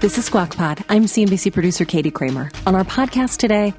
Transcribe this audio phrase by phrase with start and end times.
[0.00, 0.82] This is Squawk Pod.
[0.88, 2.50] I'm CNBC producer Katie Kramer.
[2.66, 3.74] On our podcast today,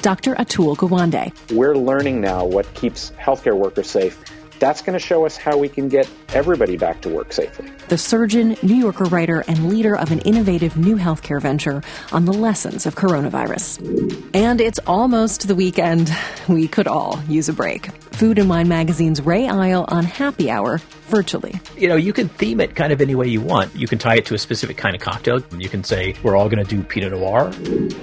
[0.00, 0.34] Dr.
[0.36, 1.30] Atul Gawande.
[1.54, 4.18] We're learning now what keeps healthcare workers safe
[4.58, 7.70] that's going to show us how we can get everybody back to work safely.
[7.88, 12.32] The surgeon, New Yorker writer, and leader of an innovative new healthcare venture on the
[12.32, 14.34] lessons of coronavirus.
[14.34, 16.12] And it's almost the weekend.
[16.48, 17.92] We could all use a break.
[18.14, 20.78] Food and Wine Magazine's Ray Isle on Happy Hour
[21.08, 21.60] virtually.
[21.76, 23.74] You know, you can theme it kind of any way you want.
[23.76, 25.42] You can tie it to a specific kind of cocktail.
[25.56, 27.52] You can say, we're all going to do Pinot Noir.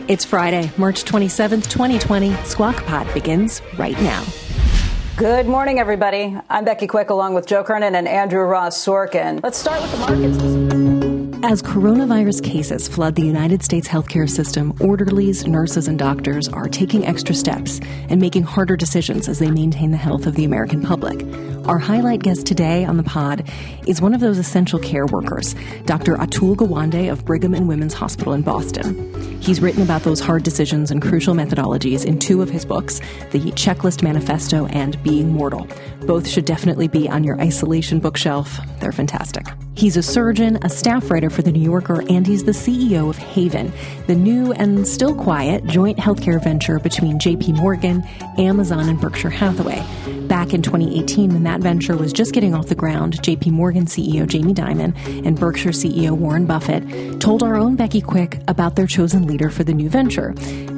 [0.08, 2.36] It's Friday, March 27th, 2020.
[2.44, 4.23] Squawk Pod begins right now.
[5.17, 6.38] Good morning, everybody.
[6.49, 9.41] I'm Becky Quick along with Joe Kernan and Andrew Ross Sorkin.
[9.41, 11.45] Let's start with the markets.
[11.45, 17.05] As coronavirus cases flood the United States healthcare system, orderlies, nurses, and doctors are taking
[17.05, 21.22] extra steps and making harder decisions as they maintain the health of the American public.
[21.67, 23.49] Our highlight guest today on the pod
[23.88, 26.16] is one of those essential care workers, Dr.
[26.16, 29.11] Atul Gawande of Brigham and Women's Hospital in Boston.
[29.41, 32.99] He's written about those hard decisions and crucial methodologies in two of his books,
[33.31, 35.67] The Checklist Manifesto and Being Mortal.
[36.05, 38.59] Both should definitely be on your isolation bookshelf.
[38.79, 39.47] They're fantastic.
[39.75, 43.17] He's a surgeon, a staff writer for The New Yorker, and he's the CEO of
[43.17, 43.73] Haven,
[44.07, 48.03] the new and still quiet joint healthcare venture between JP Morgan,
[48.38, 49.83] Amazon, and Berkshire Hathaway.
[50.27, 53.86] Back in 2018, when that that venture was just getting off the ground, JP Morgan
[53.86, 54.94] CEO Jamie Dimon
[55.25, 59.64] and Berkshire CEO Warren Buffett told our own Becky Quick about their chosen leader for
[59.64, 60.31] the new venture.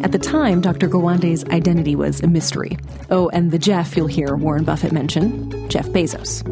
[0.03, 0.87] At the time, Dr.
[0.87, 2.77] Gawande's identity was a mystery.
[3.09, 6.47] Oh, and the Jeff you'll hear Warren Buffett mention, Jeff Bezos.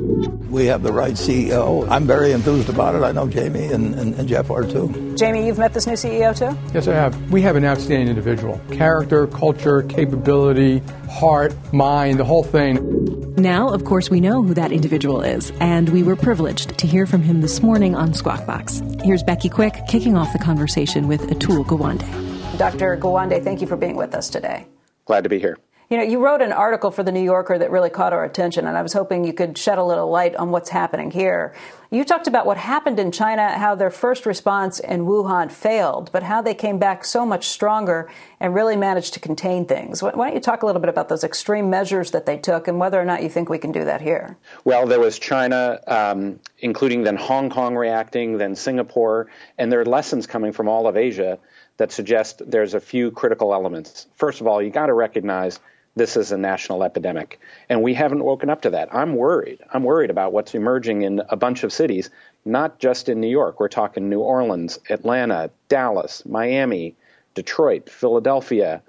[0.50, 1.88] We have the right CEO.
[1.88, 3.04] I'm very enthused about it.
[3.04, 5.14] I know Jamie and, and, and Jeff are too.
[5.16, 6.58] Jamie, you've met this new CEO too?
[6.74, 7.32] Yes, I have.
[7.32, 8.60] We have an outstanding individual.
[8.72, 10.80] Character, culture, capability,
[11.10, 12.95] heart, mind, the whole thing.
[13.38, 17.06] Now, of course, we know who that individual is, and we were privileged to hear
[17.06, 18.82] from him this morning on Squawk Box.
[19.04, 22.58] Here's Becky Quick kicking off the conversation with Atul Gawande.
[22.58, 22.96] Dr.
[22.96, 24.66] Gawande, thank you for being with us today.
[25.04, 25.58] Glad to be here.
[25.88, 28.66] You know, you wrote an article for the New Yorker that really caught our attention,
[28.66, 31.54] and I was hoping you could shed a little light on what's happening here.
[31.92, 36.24] You talked about what happened in China, how their first response in Wuhan failed, but
[36.24, 38.10] how they came back so much stronger
[38.40, 40.02] and really managed to contain things.
[40.02, 42.80] Why don't you talk a little bit about those extreme measures that they took and
[42.80, 44.38] whether or not you think we can do that here?
[44.64, 49.28] Well, there was China, um, including then Hong Kong reacting, then Singapore,
[49.60, 51.38] and there are lessons coming from all of Asia
[51.78, 54.08] that suggest there's a few critical elements.
[54.16, 55.60] First of all, you got to recognize
[55.96, 57.40] this is a national epidemic.
[57.70, 58.94] And we haven't woken up to that.
[58.94, 59.60] I'm worried.
[59.74, 62.10] I'm worried about what's emerging in a bunch of cities,
[62.44, 63.60] not just in New York.
[63.60, 66.96] We're talking New Orleans, Atlanta, Dallas, Miami,
[67.34, 68.82] Detroit, Philadelphia,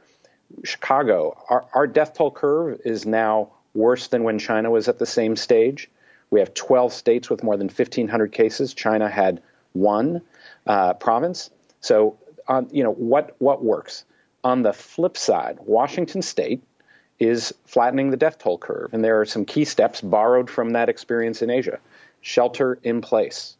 [0.65, 1.37] Chicago.
[1.49, 5.37] Our, our death toll curve is now worse than when China was at the same
[5.37, 5.89] stage.
[6.31, 8.75] We have 12 states with more than 1,500 cases.
[8.75, 9.43] China had
[9.75, 10.22] one
[10.66, 11.50] uh, province.
[11.81, 12.19] So,
[12.49, 14.05] um, you know, what, what works?
[14.43, 16.62] On the flip side, Washington State,
[17.19, 18.93] is flattening the death toll curve.
[18.93, 21.78] And there are some key steps borrowed from that experience in Asia.
[22.21, 23.56] Shelter in place,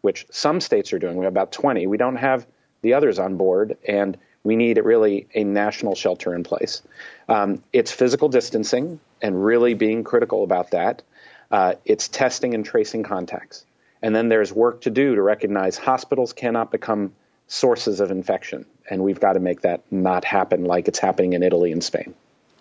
[0.00, 1.16] which some states are doing.
[1.16, 1.86] We have about 20.
[1.86, 2.46] We don't have
[2.82, 6.82] the others on board, and we need really a national shelter in place.
[7.28, 11.02] Um, it's physical distancing and really being critical about that.
[11.50, 13.64] Uh, it's testing and tracing contacts.
[14.02, 17.12] And then there's work to do to recognize hospitals cannot become
[17.48, 18.66] sources of infection.
[18.88, 22.14] And we've got to make that not happen like it's happening in Italy and Spain.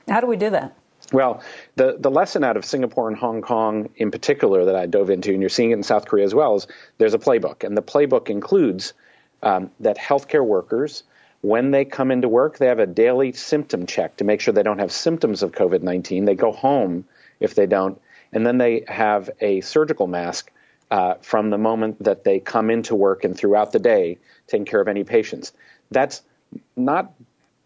[0.07, 0.75] How do we do that?
[1.13, 1.41] Well,
[1.75, 5.31] the, the lesson out of Singapore and Hong Kong in particular that I dove into,
[5.31, 7.63] and you're seeing it in South Korea as well, is there's a playbook.
[7.63, 8.94] And the playbook includes
[9.41, 11.03] um, that healthcare workers,
[11.41, 14.64] when they come into work, they have a daily symptom check to make sure they
[14.64, 16.26] don't have symptoms of COVID 19.
[16.26, 17.05] They go home
[17.40, 18.02] if they don't.
[18.34, 20.52] And then they have a surgical mask
[20.90, 24.17] uh, from the moment that they come into work and throughout the day,
[24.47, 25.53] taking care of any patients.
[25.91, 26.22] That's
[26.76, 27.14] not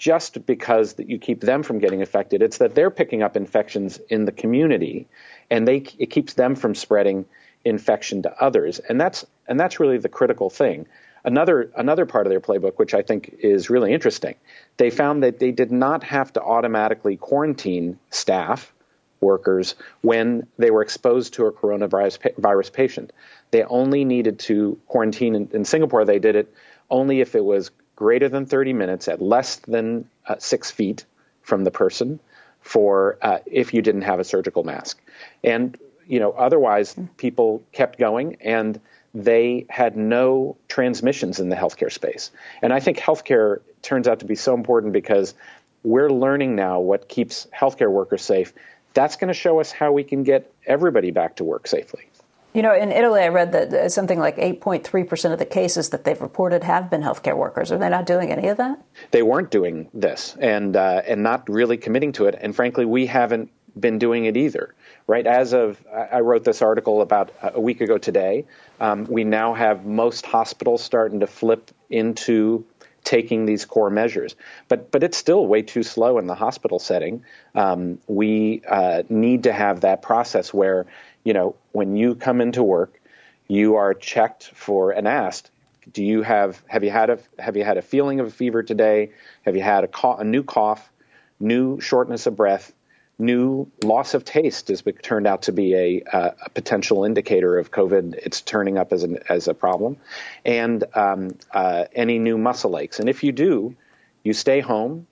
[0.02, 2.42] just because that you keep them from getting affected.
[2.42, 5.08] It's that they're picking up infections in the community,
[5.52, 7.24] and they it keeps them from spreading
[7.64, 8.80] infection to others.
[8.80, 10.88] And that's and that's really the critical thing.
[11.24, 14.34] Another another part of their playbook, which I think is really interesting,
[14.78, 18.74] they found that they did not have to automatically quarantine staff
[19.20, 23.14] workers when they were exposed to a coronavirus virus patient.
[23.52, 26.06] They only needed to quarantine in, in, Singapore.
[26.06, 26.52] They did it
[26.90, 27.70] only if it was
[28.02, 31.06] greater than 30 minutes at less than uh, six feet
[31.44, 32.20] from the person
[32.62, 35.00] for uh, if you didn't have a surgical mask.
[35.44, 35.78] And
[36.08, 38.82] you know, otherwise people kept going and
[39.14, 42.32] they had no transmissions in the healthcare space.
[42.64, 45.36] And I think healthcare turns out to be so important because
[45.84, 48.52] we're learning now what keeps healthcare workers safe.
[48.96, 52.10] That's going to show us how we can get everybody back to work safely.
[52.54, 56.20] You know, in Italy, I read that something like 8.3% of the cases that they've
[56.20, 57.72] reported have been healthcare workers.
[57.72, 58.84] Are they not doing any of that?
[59.12, 62.36] They weren't doing this and, uh, and not really committing to it.
[62.40, 64.76] And frankly, we haven't been doing it either,
[65.08, 65.26] right?
[65.26, 68.46] As of, I wrote this article about a week ago today.
[68.82, 72.66] Um, we now have most hospitals starting to flip into
[73.04, 74.36] taking these core measures.
[74.68, 77.24] But but it's still way too slow in the hospital setting.
[77.56, 80.86] Um, we uh, need to have that process where
[81.24, 83.00] you know when you come into work,
[83.48, 85.52] you are checked for and asked.
[85.92, 88.64] Do you have have you had a have you had a feeling of a fever
[88.64, 89.12] today?
[89.44, 90.92] Have you had a, a new cough,
[91.40, 92.74] new shortness of breath?
[93.22, 98.16] New loss of taste has turned out to be a, a, potential indicator of COVID.
[98.16, 99.98] It's turning up as, an, as a problem,
[100.44, 103.00] and um, uh, any new muscle aches.
[103.00, 103.76] And if you do,
[104.24, 105.08] you stay home.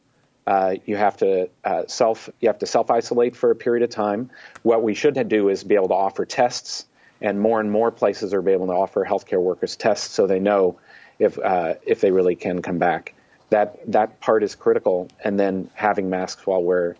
[0.48, 3.92] Uh, you have to uh, self you have to self isolate for a period of
[3.92, 4.32] time.
[4.64, 6.86] What we should do is be able to offer tests,
[7.22, 10.80] and more and more places are able to offer healthcare workers tests so they know
[11.20, 13.14] if uh, if they really can come back.
[13.52, 16.96] That that part is critical, and then having masks while we're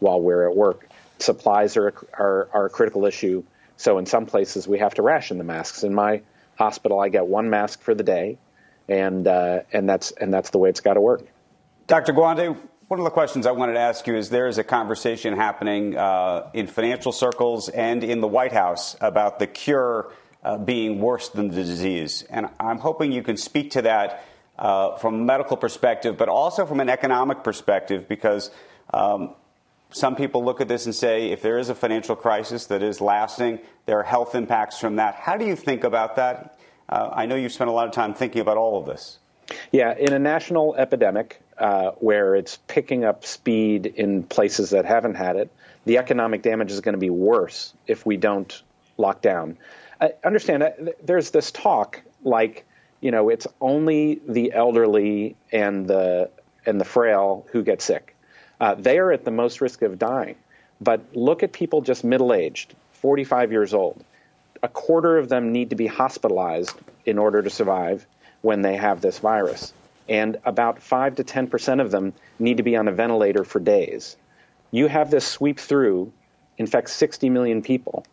[0.00, 0.88] while we're at work.
[1.18, 3.44] Supplies are, are, are a critical issue.
[3.76, 5.82] So in some places, we have to ration the masks.
[5.82, 6.22] In my
[6.56, 8.38] hospital, I get one mask for the day,
[8.88, 11.26] and uh, and that's and that's the way it's got to work.
[11.86, 12.12] Dr.
[12.12, 12.56] Gawande,
[12.88, 15.96] one of the questions I wanted to ask you is there is a conversation happening
[15.96, 20.12] uh, in financial circles and in the White House about the cure
[20.42, 24.24] uh, being worse than the disease, and I'm hoping you can speak to that
[24.58, 28.50] uh, from a medical perspective, but also from an economic perspective, because
[28.92, 29.34] um,
[29.94, 33.00] some people look at this and say if there is a financial crisis that is
[33.00, 35.14] lasting, there are health impacts from that.
[35.14, 36.58] How do you think about that?
[36.88, 39.18] Uh, I know you've spent a lot of time thinking about all of this.
[39.70, 45.14] Yeah, in a national epidemic uh, where it's picking up speed in places that haven't
[45.14, 45.52] had it,
[45.84, 48.62] the economic damage is going to be worse if we don't
[48.98, 49.58] lock down.
[50.00, 50.70] I understand, uh,
[51.04, 52.66] there's this talk like,
[53.00, 56.30] you know, it's only the elderly and the
[56.66, 58.13] and the frail who get sick
[58.60, 60.36] uh, they are at the most risk of dying.
[60.80, 64.04] But look at people just middle aged, 45 years old.
[64.62, 66.74] A quarter of them need to be hospitalized
[67.04, 68.06] in order to survive
[68.42, 69.72] when they have this virus.
[70.08, 74.16] And about 5 to 10% of them need to be on a ventilator for days.
[74.70, 76.12] You have this sweep through,
[76.58, 78.04] infect 60 million people.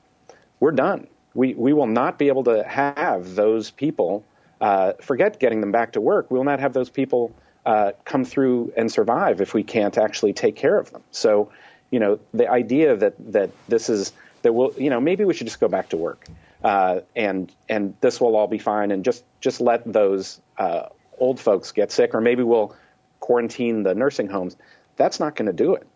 [0.60, 1.08] We're done.
[1.34, 4.24] We, we will not be able to have those people,
[4.60, 7.34] uh, forget getting them back to work, we will not have those people
[7.66, 11.04] uh, come through and survive if we can't actually take care of them.
[11.12, 11.52] So,
[11.92, 15.48] you know, the idea that that this is that we'll, you know, maybe we should
[15.48, 16.26] just go back to work,
[16.64, 20.88] uh, and and this will all be fine, and just just let those uh,
[21.18, 22.76] old folks get sick, or maybe we'll
[23.20, 24.56] quarantine the nursing homes.
[24.96, 25.88] That's not going to do it.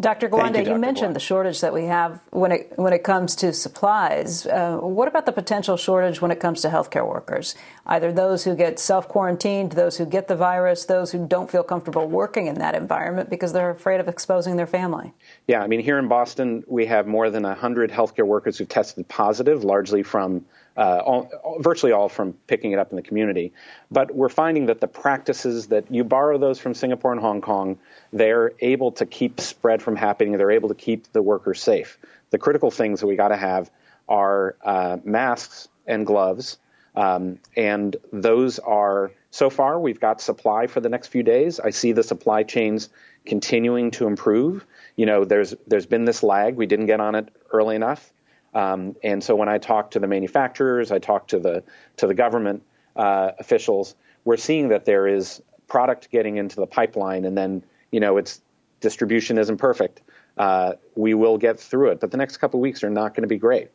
[0.00, 0.28] Dr.
[0.28, 0.70] Gawande, you, Dr.
[0.70, 1.14] you, mentioned Gawande.
[1.14, 4.46] the shortage that we have when it when it comes to supplies.
[4.46, 7.54] Uh, what about the potential shortage when it comes to healthcare workers?
[7.86, 11.62] Either those who get self quarantined, those who get the virus, those who don't feel
[11.62, 15.12] comfortable working in that environment because they're afraid of exposing their family.
[15.46, 19.06] Yeah, I mean, here in Boston, we have more than hundred healthcare workers who've tested
[19.08, 20.46] positive, largely from
[20.80, 23.52] uh, all, virtually all from picking it up in the community.
[23.90, 27.78] But we're finding that the practices that you borrow those from Singapore and Hong Kong,
[28.14, 30.38] they're able to keep spread from happening.
[30.38, 31.98] They're able to keep the workers safe.
[32.30, 33.70] The critical things that we got to have
[34.08, 36.56] are uh, masks and gloves.
[36.96, 41.60] Um, and those are so far we've got supply for the next few days.
[41.60, 42.88] I see the supply chains
[43.26, 44.64] continuing to improve.
[44.96, 46.56] You know, there's there's been this lag.
[46.56, 48.10] We didn't get on it early enough.
[48.52, 51.62] Um, and so when I talk to the manufacturers, I talk to the
[51.98, 52.62] to the government
[52.96, 58.00] uh, officials, we're seeing that there is product getting into the pipeline, and then you
[58.00, 58.40] know its
[58.80, 60.00] distribution isn't perfect.
[60.36, 63.22] Uh, we will get through it, but the next couple of weeks are not going
[63.22, 63.70] to be great.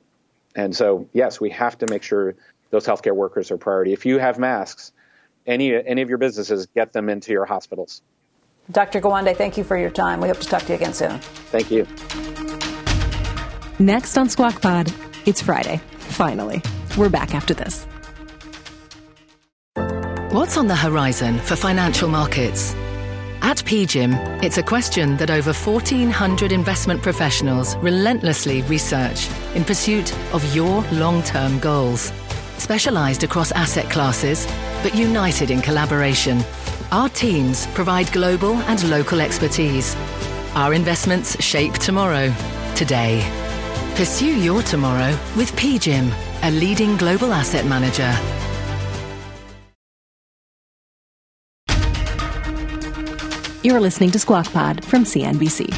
[0.55, 2.35] And so, yes, we have to make sure
[2.69, 3.93] those healthcare workers are priority.
[3.93, 4.91] If you have masks,
[5.45, 8.01] any any of your businesses, get them into your hospitals.
[8.71, 8.99] Dr.
[8.99, 10.19] Gawande, thank you for your time.
[10.21, 11.19] We hope to talk to you again soon.
[11.19, 11.85] Thank you.
[13.79, 14.93] Next on Squawk Pod,
[15.25, 15.81] it's Friday.
[15.97, 16.61] Finally.
[16.97, 17.85] We're back after this.
[20.31, 22.73] What's on the horizon for financial markets?
[23.41, 30.55] At PGIM, it's a question that over 1,400 investment professionals relentlessly research in pursuit of
[30.55, 32.13] your long term goals.
[32.57, 34.47] Specialised across asset classes,
[34.83, 36.41] but united in collaboration,
[36.93, 39.97] our teams provide global and local expertise.
[40.55, 42.33] Our investments shape tomorrow,
[42.75, 43.44] today.
[43.95, 46.11] Pursue your tomorrow with PGIM,
[46.43, 48.11] a leading global asset manager.
[53.63, 55.73] You're listening to Squawk Pod from CNBC.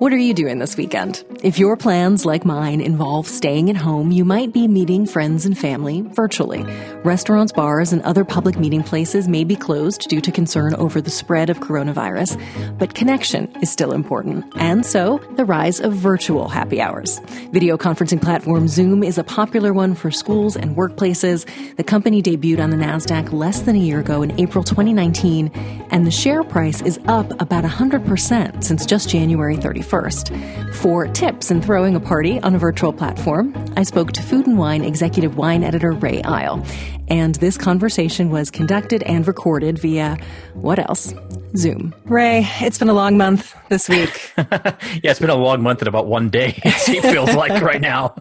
[0.00, 1.22] What are you doing this weekend?
[1.42, 5.58] If your plans, like mine, involve staying at home, you might be meeting friends and
[5.58, 6.64] family virtually.
[7.04, 11.10] Restaurants, bars, and other public meeting places may be closed due to concern over the
[11.10, 12.40] spread of coronavirus,
[12.78, 17.18] but connection is still important, and so the rise of virtual happy hours.
[17.52, 21.44] Video conferencing platform Zoom is a popular one for schools and workplaces.
[21.76, 25.48] The company debuted on the NASDAQ less than a year ago in April 2019,
[25.90, 29.89] and the share price is up about 100% since just January 31st.
[29.90, 34.56] For tips in throwing a party on a virtual platform, I spoke to Food and
[34.56, 36.64] Wine executive wine editor Ray Isle.
[37.08, 40.16] And this conversation was conducted and recorded via
[40.54, 41.12] what else?
[41.56, 41.92] Zoom.
[42.04, 44.32] Ray, it's been a long month this week.
[44.38, 48.14] yeah, it's been a long month and about one day, it feels like right now.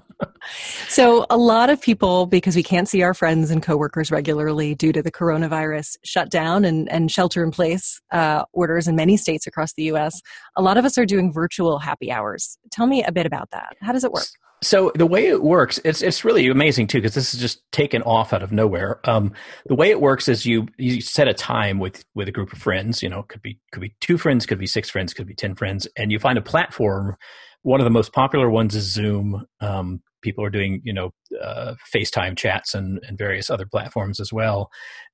[0.89, 4.91] So, a lot of people, because we can't see our friends and coworkers regularly due
[4.91, 9.73] to the coronavirus shutdown and, and shelter in place uh, orders in many states across
[9.73, 10.19] the U.S.,
[10.55, 12.57] a lot of us are doing virtual happy hours.
[12.71, 13.77] Tell me a bit about that.
[13.81, 14.25] How does it work?
[14.61, 18.01] So the way it works, it's it's really amazing too because this is just taken
[18.01, 18.99] off out of nowhere.
[19.05, 19.31] Um,
[19.67, 22.59] the way it works is you you set a time with with a group of
[22.59, 23.01] friends.
[23.01, 25.55] You know, could be could be two friends, could be six friends, could be ten
[25.55, 27.15] friends, and you find a platform.
[27.61, 29.45] One of the most popular ones is Zoom.
[29.61, 31.11] Um, people are doing you know
[31.41, 34.69] uh, FaceTime chats and and various other platforms as well,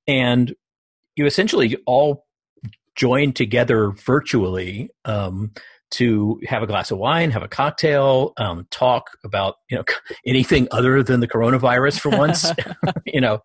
[0.06, 0.54] and
[1.16, 2.24] you essentially all
[2.94, 4.90] join together virtually.
[5.04, 5.52] Um,
[5.88, 9.84] to have a glass of wine, have a cocktail, um, talk about you know
[10.26, 12.50] anything other than the coronavirus for once,
[13.06, 13.40] you know,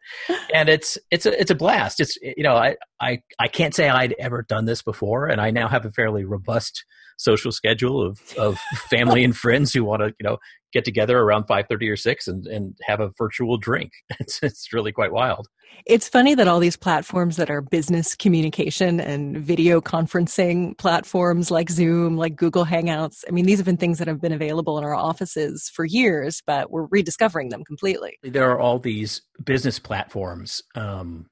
[0.54, 2.00] and it's it's a it's a blast.
[2.00, 5.52] It's you know I I I can't say I'd ever done this before, and I
[5.52, 6.84] now have a fairly robust
[7.18, 8.58] social schedule of of
[8.90, 10.38] family and friends who want to you know
[10.74, 13.92] get together around five thirty or six and and have a virtual drink.
[14.20, 15.48] It's it's really quite wild.
[15.86, 21.70] It's funny that all these platforms that are business communication and video conferencing platforms like
[21.70, 24.84] Zoom, like Google Hangouts, I mean, these have been things that have been available in
[24.84, 28.18] our offices for years, but we're rediscovering them completely.
[28.22, 31.28] There are all these business platforms um,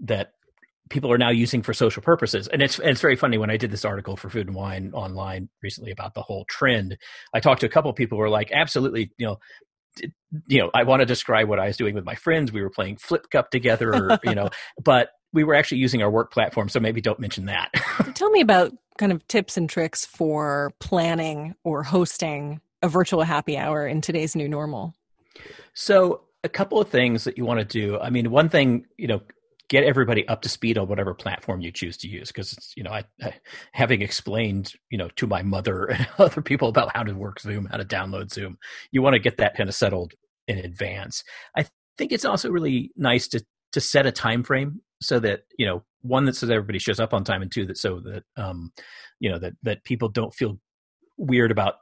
[0.00, 0.32] that
[0.90, 2.48] people are now using for social purposes.
[2.48, 5.48] And it's it's very funny when I did this article for Food and Wine online
[5.62, 6.96] recently about the whole trend.
[7.34, 9.38] I talked to a couple of people who were like, absolutely, you know,
[10.46, 12.52] you know, I want to describe what I was doing with my friends.
[12.52, 14.50] We were playing Flip Cup together, or, you know,
[14.84, 16.68] but we were actually using our work platform.
[16.68, 17.70] So maybe don't mention that.
[18.14, 23.56] Tell me about kind of tips and tricks for planning or hosting a virtual happy
[23.56, 24.94] hour in today's new normal.
[25.74, 27.98] So a couple of things that you want to do.
[27.98, 29.20] I mean, one thing, you know,
[29.68, 32.90] get everybody up to speed on whatever platform you choose to use because you know
[32.90, 33.34] I, I,
[33.72, 37.66] having explained you know to my mother and other people about how to work zoom
[37.66, 38.58] how to download zoom
[38.92, 40.14] you want to get that kind of settled
[40.48, 41.24] in advance.
[41.56, 41.66] I
[41.98, 45.82] think it's also really nice to to set a time frame so that you know
[46.02, 48.72] one that says everybody shows up on time and two that so that um
[49.20, 50.58] you know that that people don't feel
[51.16, 51.74] weird about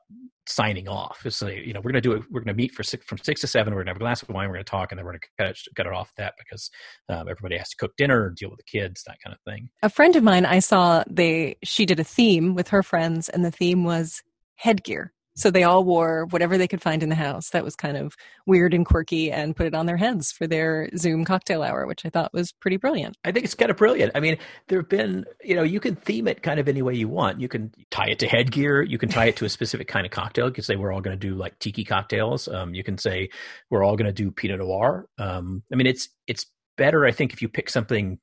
[0.47, 1.23] signing off.
[1.25, 2.23] It's like, you know, we're going to do it.
[2.31, 3.73] We're going to meet for six, from six to seven.
[3.73, 4.49] We're going to have a glass of wine.
[4.49, 6.71] We're going to talk, and then we're going to cut it, off that because
[7.09, 9.71] um, everybody has to cook dinner, deal with the kids, that kind of thing.
[9.83, 13.45] A friend of mine, I saw they she did a theme with her friends, and
[13.45, 14.23] the theme was
[14.57, 15.14] headgear.
[15.37, 18.15] So they all wore whatever they could find in the house that was kind of
[18.47, 22.07] weird and quirky and put it on their heads for their Zoom cocktail hour, which
[22.07, 23.17] I thought was pretty brilliant.
[23.25, 24.13] I think it's kind of brilliant.
[24.15, 24.39] I mean,
[24.69, 27.41] there have been, you know, you can theme it kind of any way you want.
[27.41, 28.83] You can tie it to headgear.
[28.83, 30.47] You can tie it to a specific kind of cocktail.
[30.47, 32.47] You can say we're all going to do like tiki cocktails.
[32.47, 33.31] Um, you can say
[33.71, 35.07] we're all going to do Pinot Noir.
[35.19, 38.19] Um, I mean, it's it's better, I think, if you pick something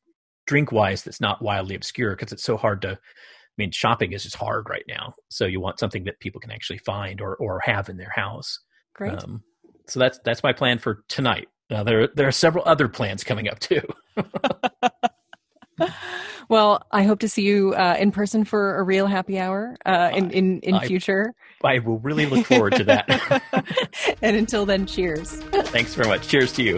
[0.47, 2.97] drink wise that's not wildly obscure because it's so hard to
[3.57, 5.15] mean, shopping is just hard right now.
[5.29, 8.59] So you want something that people can actually find or or have in their house.
[8.93, 9.13] Great.
[9.13, 9.43] Um,
[9.87, 11.47] so that's that's my plan for tonight.
[11.69, 13.81] Now there there are several other plans coming up too.
[16.49, 20.11] well, I hope to see you uh, in person for a real happy hour uh,
[20.13, 21.33] in in, in I, future.
[21.63, 23.43] I will really look forward to that.
[24.21, 25.33] and until then, cheers.
[25.41, 26.27] Thanks very much.
[26.27, 26.77] Cheers to you.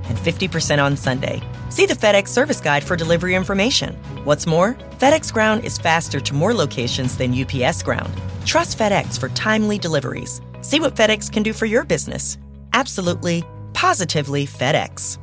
[0.11, 1.41] and 50% on Sunday.
[1.69, 3.95] See the FedEx service guide for delivery information.
[4.25, 8.13] What's more, FedEx Ground is faster to more locations than UPS Ground.
[8.45, 10.41] Trust FedEx for timely deliveries.
[10.61, 12.37] See what FedEx can do for your business.
[12.73, 15.17] Absolutely, positively FedEx.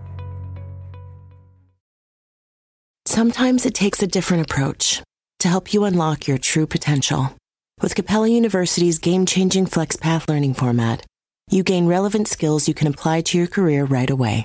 [3.04, 5.02] Sometimes it takes a different approach
[5.40, 7.34] to help you unlock your true potential.
[7.80, 11.06] With Capella University's game changing FlexPath learning format,
[11.50, 14.44] you gain relevant skills you can apply to your career right away.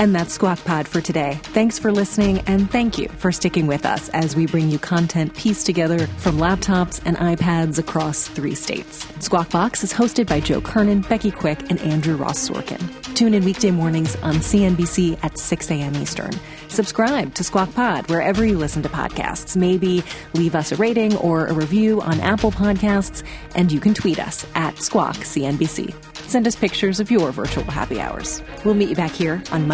[0.00, 1.38] And that's Squawk Pod for today.
[1.42, 5.34] Thanks for listening, and thank you for sticking with us as we bring you content
[5.34, 9.06] pieced together from laptops and iPads across three states.
[9.20, 12.80] Squawk Box is hosted by Joe Kernan, Becky Quick, and Andrew Ross Sorkin.
[13.14, 15.94] Tune in weekday mornings on CNBC at 6 a.m.
[15.94, 16.32] Eastern.
[16.66, 19.56] Subscribe to Squawk Pod wherever you listen to podcasts.
[19.56, 23.22] Maybe leave us a rating or a review on Apple Podcasts,
[23.54, 25.94] and you can tweet us at Squawk CNBC.
[26.26, 28.42] Send us pictures of your virtual happy hours.
[28.64, 29.68] We'll meet you back here on